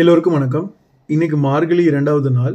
எல்லோருக்கும் 0.00 0.34
வணக்கம். 0.36 0.66
இன்னைக்கு 1.08 1.36
மார்கழி 1.44 1.84
இரண்டாவது 1.90 2.30
நாள். 2.36 2.52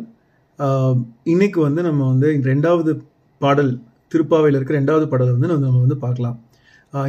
இன்னைக்கு 1.31 1.59
வந்து 1.65 1.81
நம்ம 1.87 2.05
வந்து 2.11 2.29
ரெண்டாவது 2.49 2.91
பாடல் 3.41 3.71
திருப்பாவையில் 4.11 4.57
இருக்கிற 4.57 4.75
ரெண்டாவது 4.79 5.05
பாடலை 5.11 5.31
வந்து 5.37 5.49
நம்ம 5.51 5.81
வந்து 5.85 5.97
பார்க்கலாம். 6.03 6.37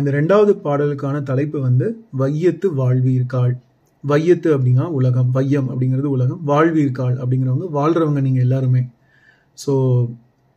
இந்த 0.00 0.12
ரெண்டாவது 0.16 0.54
பாடலுக்கான 0.64 1.20
தலைப்பு 1.28 1.60
வந்து 1.66 1.86
வையத்து 2.22 2.70
வாழ்வீர்காள். 2.80 3.54
வையத்து 4.12 4.50
அப்படின்னா 4.56 4.86
உலகம் 4.98 5.30
வையம் 5.36 5.68
அப்படிங்கிறது 5.72 6.10
உலகம் 6.16 6.40
வாழ்வீர்காள் 6.50 7.14
அப்படிங்கிறவங்க 7.20 7.68
வாழ்கிறவங்க 7.78 8.24
நீங்கள் 8.26 8.46
எல்லாருமே. 8.46 8.82
ஸோ 9.58 9.72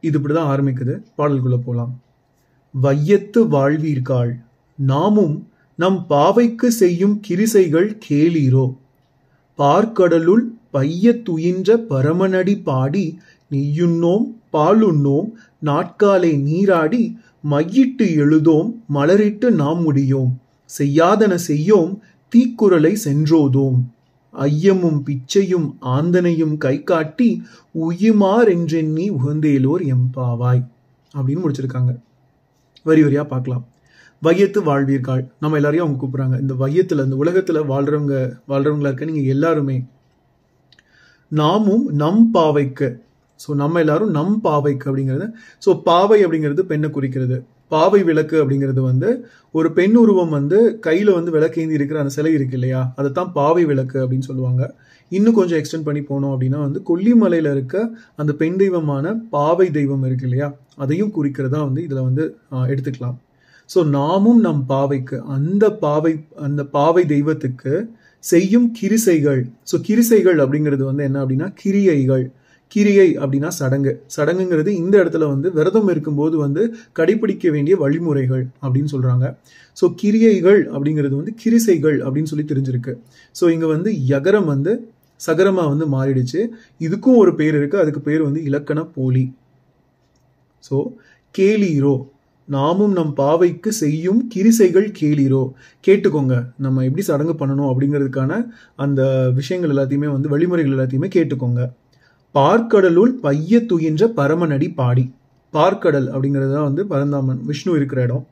இது 0.03 0.17
இப்படி 0.21 0.35
தான் 0.39 0.51
ஆரம்பிக்குது. 0.55 0.97
பாடல்குள்ளே 1.19 1.61
போகலாம் 1.69 1.93
வையத்து 2.73 3.43
வாழ்வீர்காள். 3.57 4.33
நாமும் 4.79 5.37
நம் 5.85 6.01
பாவைக்கு 6.15 6.69
செய்யும் 6.81 7.15
கிரிசைகள் 7.29 7.89
கேளீரோ? 8.09 8.67
பார்க்கடலுள் 9.57 10.43
பைய 10.71 11.11
துயின்ற 11.29 11.77
பரமனடி 11.89 12.55
பாடி 12.63 13.05
நெய்யுண்ணோம் 13.51 14.25
பாலுண்ணோம் 14.53 15.29
நாட்காலை 15.65 16.31
நீராடி 16.41 17.03
மையிட்டு 17.51 18.05
எழுதோம் 18.23 18.69
மலரிட்டு 18.93 19.49
நாம் 19.49 19.81
முடியோம். 19.81 20.31
செய்யாதன 20.69 21.33
செய்யோம் 21.35 21.91
தீக்குறளை 22.31 22.93
சென்றோதோம். 23.03 23.79
ஐயமும் 24.33 24.99
பிச்சையும் 25.07 25.67
ஆந்தனையும் 25.81 26.57
கை 26.57 26.83
காட்டி 26.83 27.29
உயுமார் 27.79 28.49
என்றெண்ணி 28.55 29.11
உகந்தேலோர் 29.11 29.83
எம்பாவாய் 29.95 30.63
அப்படின்னு 31.13 31.43
முடிச்சிருக்காங்க. 31.45 31.93
வரி 32.83 33.03
வரியா 33.03 33.23
பார்க்கலாம். 33.23 33.65
வையத்து 34.21 34.59
வாழ்வீர்கள். 34.69 35.23
நம்ம 35.43 35.57
எல்லாரையும் 35.59 35.85
அவங்க 35.85 35.99
கூப்பிட்றாங்க. 36.01 36.37
இந்த 36.43 36.53
வையத்தில் 36.61 37.03
இந்த 37.07 37.17
உலகத்தில் 37.23 37.59
வாழ்கிறவங்க 37.71 38.15
வாழ்கிறவங்களா 38.51 38.89
இருக்க 38.91 39.11
நீங்கள் 39.11 39.33
எல்லாருமே 39.35 39.77
நாமும் 41.31 41.85
நம் 42.01 42.23
பாவைக்கு 42.35 42.87
ஸோ 43.39 43.49
நம்ம 43.61 43.79
எல்லாரும் 43.83 44.11
நம் 44.17 44.37
பாவைக்கு 44.45 44.85
அப்படிங்கிறது 44.89 45.25
ஸோ 45.65 45.69
பாவை 45.89 46.17
அப்படிங்கிறது 46.25 46.61
பெண்ணை 46.71 46.89
குறிக்கிறது. 46.95 47.37
பாவை 47.73 47.99
விளக்கு 48.09 48.35
அப்படிங்கிறது 48.41 48.81
வந்து 48.89 49.09
ஒரு 49.57 49.69
பெண் 49.77 49.95
உருவம் 50.01 50.33
வந்து 50.37 50.57
கையில் 50.85 51.11
வந்து 51.17 51.31
விளக்கேந்தி 51.35 51.77
இருக்கிற 51.79 51.97
அந்த 52.03 52.13
சிலை 52.17 52.31
இருக்கு 52.37 52.57
இல்லையா? 52.59 52.81
அதை 52.99 53.09
தான் 53.19 53.31
பாவை 53.39 53.63
விளக்கு 53.71 53.97
அப்படின்னு 54.03 54.29
சொல்லுவாங்க. 54.29 54.63
இன்னும் 55.11 55.37
கொஞ்சம் 55.39 55.59
எக்ஸ்டெண்ட் 55.59 55.87
பண்ணி 55.89 56.01
போனோம் 56.11 56.33
அப்படின்னா 56.35 56.59
வந்து 56.65 56.79
கொல்லிமலையில் 56.89 57.51
இருக்க 57.55 57.75
அந்த 58.21 58.31
பெண் 58.41 58.57
தெய்வமான 58.63 59.15
பாவை 59.35 59.67
தெய்வம் 59.77 60.05
இருக்கு 60.09 60.27
இல்லையா? 60.29 60.49
அதையும் 60.85 61.13
குறிக்கிறதா 61.17 61.61
வந்து 61.67 61.83
இதில் 61.87 62.05
வந்து 62.09 62.25
எடுத்துக்கலாம். 62.73 63.17
ஸோ 63.69 63.79
நாமும் 63.89 64.39
நம் 64.39 64.65
பாவைக்கு 64.65 65.17
அந்த 65.25 65.65
பாவை 65.71 66.13
அந்த 66.35 66.65
பாவை 66.65 67.05
தெய்வத்துக்கு 67.05 67.73
செய்யும் 68.23 68.67
கிரிசைகள். 68.79 69.41
ஸோ 69.71 69.75
கிரிசைகள் 69.87 70.37
அப்படிங்கிறது 70.43 70.83
வந்து 70.83 71.03
என்ன 71.03 71.17
அப்படின்னா 71.23 71.53
கிரியைகள். 71.53 72.25
கிரியை 72.75 73.07
அப்படின்னா 73.21 73.47
சடங்கு. 73.47 73.91
சடங்குங்கிறது 74.15 74.69
இந்த 74.81 74.95
இடத்துல 75.03 75.27
வந்து 75.27 75.51
விரதம் 75.51 75.87
இருக்கும்போது 75.87 76.37
வந்து 76.37 76.63
கடைபிடிக்க 76.93 77.51
வேண்டிய 77.51 77.75
வழிமுறைகள் 77.77 78.43
அப்படின்னு 78.63 78.89
சொல்றாங்க. 78.95 79.25
ஸோ 79.77 79.87
கிரியைகள் 79.95 80.59
அப்படிங்கிறது 80.73 81.15
வந்து 81.15 81.33
கிரிசைகள் 81.43 81.97
அப்படின்னு 82.05 82.31
சொல்லி 82.33 82.45
தெரிஞ்சிருக்கு. 82.51 82.93
ஸோ 83.35 83.49
இங்க 83.49 83.65
வந்து 83.65 83.91
யகரம் 84.13 84.45
வந்து 84.45 84.73
சகரமா 85.21 85.63
வந்து 85.73 85.85
மாறிடுச்சு. 85.87 86.41
இதுக்கும் 86.79 87.17
ஒரு 87.17 87.35
பேர் 87.35 87.55
இருக்கு. 87.55 87.77
அதுக்கு 87.79 88.01
பேர் 88.01 88.21
வந்து 88.21 88.43
இலக்கண 88.43 88.79
போலி. 88.97 89.25
ஸோ 90.63 90.77
கேலீரோ. 91.35 91.95
நாமும் 92.47 92.93
நம் 92.97 93.13
பாவைக்கு 93.13 93.71
செய்யும் 93.81 94.19
கிரிசைகள் 94.33 94.87
கேளீரோ? 94.99 95.41
கேட்டுக்கோங்க. 95.87 96.35
நம்ம 96.65 96.83
எப்படி 96.83 97.03
சடங்கு 97.09 97.33
பண்ணணும் 97.41 97.69
அப்படிங்கிறதுக்கான 97.71 98.31
அந்த 98.75 99.01
விஷயங்கள் 99.39 99.73
எல்லாத்தையுமே 99.73 100.09
வந்து 100.15 100.31
வழிமுறைகள் 100.33 100.75
எல்லாத்தையுமே 100.75 101.09
கேட்டுக்கோங்க. 101.17 101.63
பார்க்கடலுள் 102.35 103.13
பைய 103.25 103.59
துயின்ற 103.71 104.05
பரமனடி 104.19 104.69
பாடி. 104.79 105.05
பார்க்கடல் 105.53 106.07
அப்படிங்கிறது 106.13 106.53
தான் 106.53 106.67
வந்து 106.69 106.83
பரந்தாமன் 106.87 107.41
விஷ்ணு 107.49 107.73
இருக்கிற 107.75 108.01
இடம். 108.03 108.25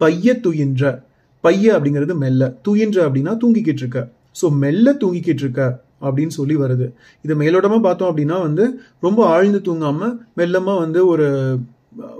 பைய 0.00 0.34
துயின்ற 0.46 0.82
பைய 1.44 1.74
அப்படிங்கிறது 1.76 2.14
மெல்ல. 2.24 2.42
துயின்ற 2.68 2.98
அப்படின்னா 3.06 3.34
தூங்கிக்கிட்டு 3.42 3.82
இருக்க. 3.84 4.00
ஸோ 4.40 4.46
மெல்ல 4.62 4.88
தூங்கிக்கிட்டு 5.02 5.44
இருக்க 5.44 5.62
அப்படின்னு 6.06 6.34
சொல்லி 6.38 6.56
வருது. 6.56 6.86
இதை 7.24 7.34
மேலோட்டமாக 7.42 7.82
பார்த்தோம் 7.86 8.10
அப்படின்னா 8.10 8.36
வந்து 8.46 8.64
ரொம்ப 9.06 9.20
ஆழ்ந்து 9.34 9.60
தூங்காமல் 9.68 10.14
மெல்லமாக 10.40 10.82
வந்து 10.84 11.00
ஒரு 11.06 11.26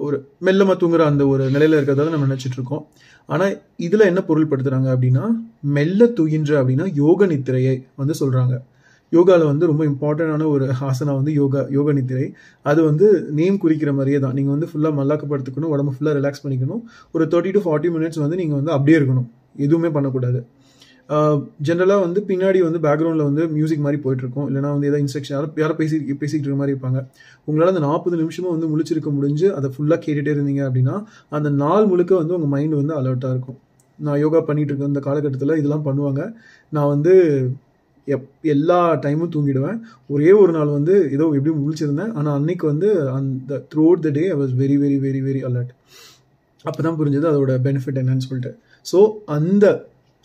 ஒரு 0.06 0.16
மெல்லமாக 0.46 0.76
தூங்குற 0.80 1.02
அந்த 1.10 1.22
ஒரு 1.32 1.44
நிலையில 1.54 1.78
இருக்கிறதால 1.78 2.12
நம்ம 2.14 2.26
நினைச்சிட்டு 2.28 2.58
இருக்கோம். 2.58 2.82
ஆனால் 3.28 3.54
இதில் 3.86 4.08
என்ன 4.10 4.20
பொருள்படுத்துகிறாங்க 4.28 4.88
அப்படின்னா 4.94 5.24
மெல்ல 5.76 6.10
துயின்ற 6.18 6.52
அப்படின்னா 6.60 6.86
யோக 7.02 7.26
நித்திரையை 7.32 7.74
வந்து 8.02 8.14
சொல்கிறாங்க 8.20 8.56
யோகாவில் 9.12 9.50
வந்து 9.50 9.68
ரொம்ப 9.70 9.82
இம்பார்ட்டண்டான 9.90 10.46
ஒரு 10.54 10.64
ஆசனா 10.88 11.12
வந்து 11.18 11.32
யோகா 11.40 11.60
யோக 11.76 11.92
நித்திரை. 11.98 12.26
அது 12.70 12.80
வந்து 12.88 13.06
நேம் 13.38 13.60
குறிக்கிற 13.62 13.90
மாதிரியே 13.92 14.18
தான். 14.24 14.34
நீங்கள் 14.38 14.54
வந்து 14.54 14.68
ஃபுல்லாக 14.70 14.92
மல்லாக்கப்படுத்திக்கணும் 15.00 15.72
உடம்பு 15.74 15.94
ஃபுல்லாக 15.94 16.14
ரிலாக்ஸ் 16.18 16.42
பண்ணிக்கணும். 16.44 16.82
ஒரு 17.14 17.24
தேர்ட்டி 17.34 17.52
டு 17.56 17.62
ஃபார்ட்டி 17.66 17.90
மினிட்ஸ் 17.96 18.20
வந்து 18.24 18.38
நீங்கள் 18.42 18.58
வந்து 18.60 18.72
அப்படியே 18.76 18.98
இருக்கணும். 18.98 19.28
எதுவுமே 19.66 19.90
பண்ணக்கூடாது. 19.96 20.40
ஜென்ரலாக 21.66 22.00
வந்து 22.06 22.20
பின்னாடி 22.30 22.58
வந்து 22.66 22.80
பேக்ரவுண்டில் 22.86 23.28
வந்து 23.28 23.44
மியூசிக் 23.56 23.84
மாதிரி 23.84 23.98
போயிட்டுருக்கும். 24.04 24.46
இல்லைனா 24.48 24.70
வந்து 24.74 24.88
ஏதாவது 24.88 25.02
இன்ஸ்ட்ரக்ஷன் 25.04 25.36
யாரோ 25.36 25.48
யாரோ 25.62 25.74
பேசி 25.80 25.96
பேசிக்கிட்டு 26.22 26.48
இருக்க 26.48 26.60
மாதிரி 26.62 26.74
இருப்பாங்க. 26.74 27.00
உங்களால் 27.48 27.72
அந்த 27.74 27.84
நாற்பது 27.88 28.16
நிமிஷமும் 28.22 28.54
வந்து 28.56 28.68
முழிச்சிருக்க 28.72 29.12
முடிஞ்சு 29.18 29.46
அதை 29.58 29.70
ஃபுல்லாக 29.76 30.00
கேட்டுகிட்டே 30.04 30.34
இருந்தீங்க 30.36 30.64
அப்படின்னா 30.68 30.96
அந்த 31.38 31.50
நாள் 31.62 31.88
முழுக்க 31.92 32.14
வந்து 32.22 32.36
உங்கள் 32.38 32.52
மைண்ட் 32.56 32.76
வந்து 32.80 32.94
அலர்ட்டாக 33.00 33.34
இருக்கும். 33.36 33.58
நான் 33.98 34.20
யோகா 34.24 34.40
பண்ணிகிட்டு 34.48 34.72
இருக்க 34.72 34.92
இந்த 34.92 35.02
காலகட்டத்தில் 35.08 35.58
இதெல்லாம் 35.60 35.86
பண்ணுவாங்க. 35.88 36.22
நான் 36.72 36.90
வந்து 36.94 37.14
எப் 38.06 38.28
எல்லா 38.52 38.78
டைமும் 39.04 39.32
தூங்கிடுவேன். 39.34 39.78
ஒரே 40.14 40.30
ஒரு 40.42 40.52
நாள் 40.56 40.70
வந்து 40.76 40.94
ஏதோ 41.14 41.24
எப்படி 41.38 41.52
முழிச்சிருந்தேன். 41.64 42.12
ஆனால் 42.18 42.36
அன்னைக்கு 42.38 42.64
வந்து 42.72 42.88
அந்த 43.18 43.58
throughout 43.88 44.04
the 44.06 44.10
day 44.18 44.24
I 44.34 44.36
was 44.42 44.54
very 44.62 44.76
very 44.82 44.98
very 45.06 45.20
very 45.28 45.40
alert 45.48 45.72
அப்போ 46.64 46.80
தான் 46.86 46.98
புரிஞ்சது 47.00 47.26
அதோட 47.32 47.52
பெனிஃபிட் 47.66 48.00
என்னன்னு 48.02 48.26
சொல்லிட்டு. 48.28 48.52
ஸோ 48.86 49.00
அந்த 49.36 49.66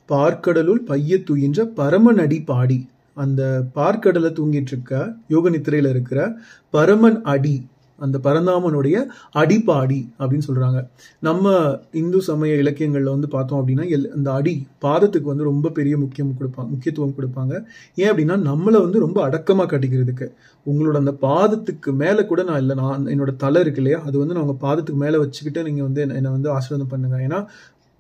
பார்க்கடலுள் 0.10 0.82
பைய 0.92 1.18
துயின்ற 1.30 1.62
பரமன் 1.82 2.24
பாடி. 2.46 2.80
அந்த 3.18 3.42
பார்க்கடலை 3.76 4.30
தூங்கிட்டு 4.40 4.74
இருக்க 4.76 4.94
யோக 5.28 5.50
நித்திரையில 5.50 5.94
இருக்கிற 5.96 6.20
பரமன் 6.70 7.22
அடி 7.34 7.56
அந்த 8.00 8.18
பரந்தாமனுடைய 8.24 8.96
அடிப்பாடி 9.42 10.00
அப்படின்னு 10.20 10.48
சொல்றாங்க. 10.48 10.80
நம்ம 11.20 11.52
இந்து 11.92 12.20
சமய 12.22 12.54
இலக்கியங்கள்ல 12.64 13.14
வந்து 13.16 13.28
பார்த்தோம் 13.28 13.60
அப்படின்னா 13.60 13.86
எல் 13.96 14.08
அந்த 14.18 14.30
அடி 14.32 14.54
பாதத்துக்கு 14.86 15.32
வந்து 15.32 15.44
ரொம்ப 15.44 15.70
பெரிய 15.70 15.98
முக்கியம் 15.98 16.34
கொடுப்பாங்க 16.40 16.70
முக்கியத்துவம் 16.70 17.16
கொடுப்பாங்க. 17.18 17.54
ஏன் 17.96 18.10
அப்படின்னா 18.12 18.38
நம்மளை 18.50 18.80
வந்து 18.86 19.04
ரொம்ப 19.06 19.20
அடக்கமா 19.30 19.66
கட்டிக்கிறதுக்கு. 19.74 20.28
உங்களோட 20.66 20.96
அந்த 21.04 21.14
பாதத்துக்கு 21.22 21.94
மேல 22.02 22.26
கூட 22.26 22.44
நான் 22.44 22.62
இல்லை 22.64 22.76
நான் 22.76 23.06
என்னோட 23.14 23.34
தலை 23.36 23.62
இருக்கு 23.62 23.82
இல்லையா 23.84 24.00
அது 24.08 24.16
வந்து 24.18 24.36
நான் 24.36 24.46
உங்க 24.48 24.58
பாதத்துக்கு 24.68 25.04
மேல 25.06 25.20
வச்சுக்கிட்டு 25.24 25.64
நீங்க 25.70 25.82
வந்து 25.82 26.02
என்னை 26.20 26.32
வந்து 26.32 26.52
ஆசீர்வாதம் 26.52 26.92
பண்ணுங்க. 26.96 27.18
ஏன்னா 27.28 27.42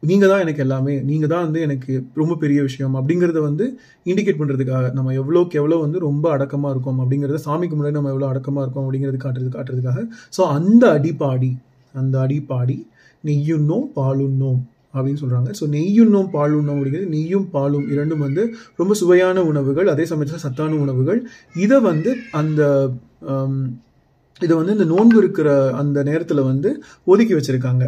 நீங்கள் 0.09 0.31
தான் 0.31 0.41
எனக்கு 0.45 0.61
எல்லாமே 0.65 0.93
நீங்கள் 1.09 1.31
தான் 1.33 1.43
வந்து 1.45 1.59
எனக்கு 1.67 1.91
ரொம்ப 2.21 2.33
பெரிய 2.43 2.59
விஷயம் 2.67 2.95
அப்படிங்கிறத 2.99 3.39
வந்து 3.47 3.65
இண்டிகேட் 4.11 4.39
பண்ணுறதுக்காக 4.41 4.91
நம்ம 4.97 5.13
எவ்வளோக்கு 5.21 5.59
எவ்வளோ 5.61 5.77
வந்து 5.85 5.99
ரொம்ப 6.07 6.25
அடக்கமாக 6.35 6.73
இருக்கோம் 6.75 6.99
அப்படிங்கிறத 7.03 7.39
சாமிக்கு 7.47 7.77
முன்னாடி 7.77 7.97
நம்ம 7.99 8.11
எவ்வளோ 8.15 8.27
அடக்கமாக 8.31 8.65
இருக்கோம் 8.65 8.85
அப்படிங்கிறது 8.87 9.19
காட்டுறது 9.25 9.51
காட்டுறதுக்காக. 9.57 10.01
ஸோ 10.37 10.41
அந்த 10.57 10.83
அடிப்பாடி 10.97 11.51
அந்த 11.93 12.15
அடிப்பாடி 12.25 12.77
நெய்யுண்ணோம் 13.23 13.87
பாலுண்ணோம் 13.97 14.61
அப்படின்னு 14.95 15.21
சொல்கிறாங்க 15.21 15.49
ஸோ 15.59 15.65
நெய்யுண்ணோம் 15.75 16.29
பாலுண்ணோம் 16.35 16.75
அப்படிங்கிறது 16.77 17.13
நெய்யும் 17.15 17.47
பாலும் 17.55 17.85
இரண்டும் 17.93 18.23
வந்து 18.25 18.43
ரொம்ப 18.81 18.93
சுவையான 19.01 19.43
உணவுகள் 19.51 19.87
அதே 19.93 20.05
சமயத்தில் 20.11 20.43
சத்தான 20.45 20.77
உணவுகள். 20.85 21.19
இதை 21.65 21.79
வந்து 21.89 22.11
அந்த 22.41 22.61
இதை 24.41 24.53
வந்து 24.59 24.75
இந்த 24.77 24.85
நோன்பு 24.93 25.17
இருக்கிற 25.21 25.49
அந்த 25.81 25.97
நேரத்தில் 26.07 26.47
வந்து 26.51 26.69
ஒதுக்கி 27.11 27.33
வச்சுருக்காங்க. 27.35 27.83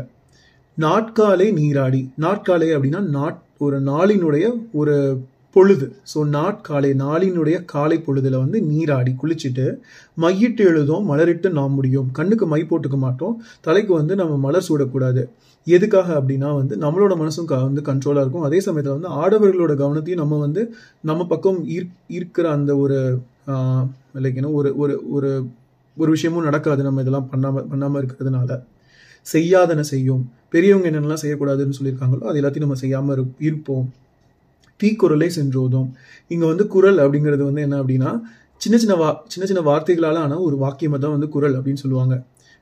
நாட்காலை 0.79 1.53
நீராடி. 1.53 2.11
நாட்காலை 2.21 2.75
அப்படின்னா 2.75 2.99
நாட் 2.99 3.41
ஒரு 3.57 3.81
நாளினுடைய 3.81 4.65
ஒரு 4.73 5.23
பொழுது. 5.53 5.95
ஸோ 6.15 6.17
நாட்காலை 6.17 6.93
நாளினுடைய 6.93 7.65
காலை 7.65 8.03
பொழுதுல 8.07 8.37
வந்து 8.37 8.61
நீராடி 8.61 9.15
குளிச்சுட்டு 9.23 9.75
மையிட்டு 10.21 10.57
எழுதும் 10.57 11.11
மலரிட்டு 11.11 11.49
நாம் 11.49 11.73
முடியும். 11.73 12.09
கண்ணுக்கு 12.11 12.47
மை 12.47 12.65
போட்டுக்க 12.69 12.97
மாட்டோம். 12.97 13.41
தலைக்கு 13.61 13.93
வந்து 13.93 14.15
நம்ம 14.15 14.37
மலர் 14.37 14.65
சூடக்கூடாது. 14.69 15.23
எதுக்காக 15.65 16.13
அப்படின்னா 16.13 16.55
வந்து 16.55 16.77
நம்மளோட 16.77 17.11
மனசும் 17.11 17.45
க- 17.45 17.63
வந்து 17.63 17.81
கண்ட்ரோலாக 17.81 18.21
இருக்கும். 18.21 18.41
அதே 18.41 18.59
சமயத்தில் 18.59 18.99
வந்து 18.99 19.09
ஆடவர்களோட 19.09 19.71
கவனத்தையும் 19.71 20.15
நம்ம 20.15 20.39
வந்து 20.39 20.73
நம்ம 21.01 21.25
பக்கம் 21.25 21.67
ஈர் 21.67 21.89
ஈர்க்கிற 22.09 22.41
அந்த 22.41 22.77
ஒரு 22.77 23.21
லைக் 24.15 24.53
ஒரு 24.53 24.77
ஒரு 24.77 25.03
ஒரு 25.09 25.47
ஒரு 25.97 26.11
விஷயமும் 26.11 26.43
நடக்காது. 26.43 26.83
நம்ம 26.83 27.01
இதெல்லாம் 27.01 27.29
பண்ணாமல் 27.29 27.65
பண்ணாமல் 27.65 28.05
இருக்கிறதுனால. 28.05 28.63
செய்யாதன 29.33 29.83
செய்யும். 29.93 30.23
பெரியவங்க 30.53 30.87
என்னென்னலாம் 30.91 31.21
செய்யக்கூடாதுன்னு 31.23 31.77
சொல்லியிருக்காங்களோ 31.77 32.25
அது 32.29 32.39
எல்லாத்தையும் 32.41 32.67
நம்ம 32.67 32.79
செய்யாமல் 32.83 33.23
இருப்போம். 33.47 33.85
தீக்குறளை 34.79 35.29
சென்றோதும். 35.37 35.87
இங்கே 36.31 36.45
வந்து 36.51 36.65
குரல் 36.75 36.99
அப்படிங்கிறது 37.03 37.43
வந்து 37.49 37.63
என்ன 37.67 37.75
அப்படின்னா 37.81 38.11
சின்ன 38.61 38.75
சின்ன 38.81 38.95
வா 39.01 39.09
சின்ன 39.33 39.45
சின்ன 39.49 39.61
வார்த்தைகளால் 39.69 40.19
ஆனால் 40.25 40.43
ஒரு 40.47 40.55
வாக்கியமாக 40.63 40.99
தான் 41.03 41.15
வந்து 41.15 41.27
குரல் 41.35 41.55
அப்படின்னு 41.57 41.81
சொல்லுவாங்க. 41.83 42.15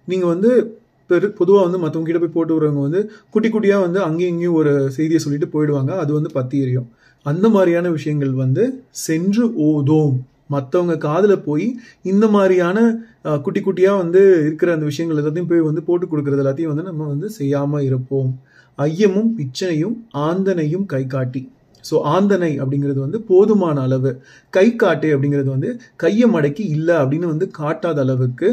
நீங்கள் 0.08 0.32
வந்து 0.34 0.50
பெரு 1.10 1.28
பொதுவாக 1.40 1.64
வந்து 1.68 1.80
மற்றவங்க 1.84 2.10
கிட்ட 2.10 2.20
போய் 2.24 2.36
போட்டு 2.36 2.56
வரவங்க 2.58 2.82
வந்து 2.88 3.02
குட்டி 3.34 3.50
குட்டியாக 3.50 3.86
வந்து 3.86 4.00
அங்கேயும் 4.08 4.34
இங்கேயும் 4.34 4.58
ஒரு 4.62 4.72
செய்தியை 4.98 5.20
சொல்லிட்டு 5.26 5.48
போயிடுவாங்க. 5.54 5.92
அது 6.04 6.12
வந்து 6.18 6.32
பத்தி 6.38 6.58
எரியும். 6.64 6.88
அந்த 7.26 7.46
மாதிரியான 7.56 7.90
விஷயங்கள் 7.98 8.34
வந்து 8.44 8.64
சென்று 9.08 9.44
ஓதோம். 9.68 10.16
மற்றவங்க 10.50 10.96
காதில் 11.08 11.36
போய் 11.48 11.68
இந்த 12.12 12.26
மாதிரியான 12.36 12.78
குட்டி 13.46 13.62
குட்டியாக 13.62 14.02
வந்து 14.04 14.22
இருக்கிற 14.46 14.72
அந்த 14.76 14.86
விஷயங்கள் 14.92 15.20
எல்லாத்தையும் 15.22 15.52
போய் 15.52 15.68
வந்து 15.70 15.84
போட்டு 15.90 16.06
கொடுக்கறது 16.08 16.44
எல்லாத்தையும் 16.44 16.74
வந்து 16.74 16.90
நம்ம 16.90 17.08
வந்து 17.14 17.30
செய்யாமல் 17.40 17.86
இருப்போம். 17.90 18.32
ஐயமும் 18.80 19.30
பிச்சனையும் 19.40 19.98
ஆந்தனையும் 20.28 20.86
கை 20.94 21.04
காட்டி. 21.08 21.42
ஸோ 21.86 21.96
ஆந்தனை 22.14 22.52
அப்படிங்கிறது 22.62 23.00
வந்து 23.06 23.20
போதுமான 23.30 23.78
அளவு. 23.88 24.12
கை 24.54 24.68
காட்டு 24.76 25.08
அப்படிங்கிறது 25.14 25.50
வந்து 25.56 25.70
கையை 26.04 26.28
மடக்கி 26.36 26.64
இல்லை 26.76 26.96
அப்படின்னு 27.02 27.28
வந்து 27.34 27.48
காட்டாத 27.60 28.00
அளவுக்கு 28.06 28.50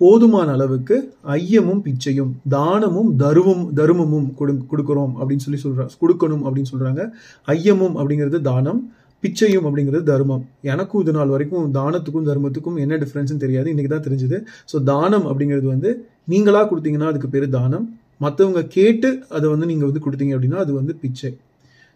போதுமான 0.00 0.48
அளவுக்கு 0.56 0.96
ஐயமும் 1.34 1.82
பிச்சையும் 1.84 2.32
தானமும் 2.54 3.10
தருவம் 3.22 3.62
தருமமும் 3.78 4.26
கொடு 4.34 4.52
கொடுக்குறோம் 4.72 5.14
அப்படின்னு 5.20 5.44
சொல்லி 5.46 5.60
சொல்கிறாங்க 5.62 5.94
கொடுக்கணும் 6.02 6.44
அப்படின்னு 6.46 6.72
சொல்கிறாங்க 6.72 7.04
ஐயமும் 7.48 7.96
அப்படிங்கிறது 7.96 8.40
தானம் 8.42 8.80
பிச்சையும் 9.22 9.66
அப்படிங்கிறது 9.68 10.04
தர்மம். 10.10 10.42
எனக்கும் 10.72 11.02
இது 11.04 11.12
நாள் 11.16 11.32
வரைக்கும் 11.34 11.68
தானத்துக்கும் 11.78 12.26
தர்மத்துக்கும் 12.30 12.76
என்ன 12.84 12.98
டிஃப்ரென்ஸ்னு 13.02 13.42
தெரியாது. 13.44 13.68
இன்னைக்கு 13.72 13.92
தான் 13.94 14.06
தெரிஞ்சுது. 14.06 14.38
ஸோ 14.70 14.78
தானம் 14.90 15.26
அப்படிங்கிறது 15.30 15.68
வந்து 15.74 15.90
நீங்களா 16.32 16.62
கொடுத்தீங்கன்னா 16.70 17.10
அதுக்கு 17.12 17.30
பேர் 17.34 17.46
தானம். 17.58 17.86
மற்றவங்க 18.24 18.60
கேட்டு 18.76 19.08
அதை 19.36 19.46
வந்து 19.54 19.66
நீங்கள் 19.70 19.88
வந்து 19.90 20.04
கொடுத்தீங்க 20.04 20.34
அப்படின்னா 20.36 20.60
அது 20.64 20.72
வந்து 20.80 20.92
பிச்சை. 21.02 21.30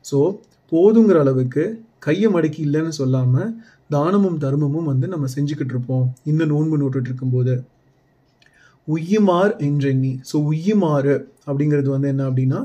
ஸோ 0.04 0.18
போதுங்கிற 0.72 1.18
அளவுக்கு 1.24 1.64
கையை 2.06 2.28
மடக்கி 2.34 2.60
இல்லைன்னு 2.66 2.92
சொல்லாமல் 3.00 3.50
தானமும் 3.94 4.36
தர்மமும் 4.44 4.90
வந்து 4.92 5.06
நம்ம 5.14 5.28
செஞ்சுக்கிட்டு 5.36 5.74
இருப்போம். 5.74 6.04
இந்த 6.30 6.42
நோன்பு 6.52 6.76
நோட்டுட்டு 6.82 7.10
இருக்கும்போது. 7.10 7.54
உய்யுமாறு 8.88 9.52
என்றெண்ணி. 9.66 10.12
ஸோ 10.28 10.36
உய்யுமாறு 10.50 11.14
அப்படிங்கிறது 11.48 11.88
வந்து 11.94 12.08
என்ன 12.12 12.22
அப்படின்னா 12.28 12.60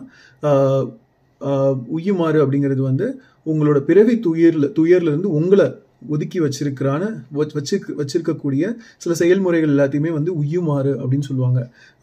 உய்யுமாறு 1.95 2.37
அப்படிங்கிறது 2.43 2.83
வந்து 2.89 3.07
உங்களோட 3.51 3.79
பிறவி 3.89 4.15
துயர்ல 4.27 4.67
துயர்லேருந்து 4.77 5.31
உங்களை 5.39 5.67
ஒதுக்கி 6.13 6.39
வச்சிருக்கிறான 6.43 7.03
வச்சிருக்க 7.37 7.95
வச்சிருக்கக்கூடிய 7.99 8.63
சில 9.03 9.13
செயல்முறைகள் 9.21 9.73
எல்லாத்தையுமே 9.75 10.11
வந்து 10.17 10.31
உய்யுமாறு 10.41 10.93
அப்படின்னு 11.01 11.27
சொல்லுவாங்க. 11.29 11.61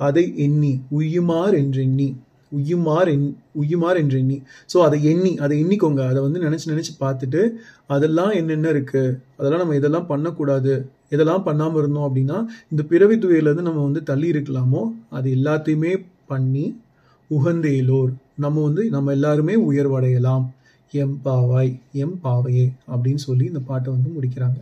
அதை 0.09 0.25
எண்ணி 0.47 0.73
உய்யுமார் 0.99 1.57
என்றெண்ணி 1.63 2.09
உய்யுமார் 2.53 3.09
எண் 3.13 3.29
உய்யுமார் 3.61 3.99
என்று 4.01 4.17
எண்ணி 4.23 4.39
ஸோ 4.73 4.79
அதை 4.87 4.99
எண்ணி 5.11 5.31
அதை 5.45 5.55
எண்ணிக்கோங்க. 5.63 6.03
அதை 6.11 6.21
வந்து 6.25 6.41
நினச்சி 6.47 6.67
நினச்சி 6.73 6.93
பார்த்துட்டு 7.05 7.43
அதெல்லாம் 7.95 8.33
என்னென்ன 8.41 8.73
இருக்குது 8.75 9.15
அதெல்லாம் 9.39 9.63
நம்ம 9.63 9.77
இதெல்லாம் 9.81 10.09
பண்ணக்கூடாது. 10.11 10.75
இதெல்லாம் 11.15 11.47
பண்ணாமல் 11.47 11.81
இருந்தோம் 11.83 12.07
அப்படின்னா 12.09 12.39
இந்த 12.73 12.83
பிறவி 12.93 13.17
துவையிலேருந்து 13.23 13.69
நம்ம 13.69 13.83
வந்து 13.89 14.03
தள்ளி 14.11 14.29
இருக்கலாமோ? 14.35 14.83
அது 15.17 15.29
எல்லாத்தையுமே 15.39 15.93
பண்ணி 16.33 16.67
உகந்தேலோர். 17.31 18.13
நம்ம 18.37 18.63
வந்து 18.63 18.91
நம்ம 18.91 19.11
எல்லாருமே 19.11 19.71
உயர்வடையலாம். 19.71 20.47
எம் 20.93 21.21
பாவாய் 21.25 21.81
எம் 21.93 22.21
பாவையே 22.25 22.73
அப்படின்னு 22.89 23.15
சொல்லி 23.15 23.45
இந்த 23.45 23.59
பாட்டை 23.59 23.93
வந்து 23.93 24.11
முடிக்கிறாங்க. 24.11 24.59